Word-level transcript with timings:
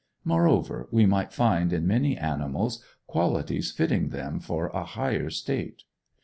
Moreover, 0.25 0.87
we 0.91 1.05
might 1.05 1.31
find 1.31 1.71
in 1.71 1.85
many 1.85 2.17
animals 2.17 2.83
qualities 3.05 3.71
fitting 3.71 4.09
them 4.09 4.39
for 4.39 4.69
a 4.69 4.83
higher 4.83 5.29
state. 5.29 5.83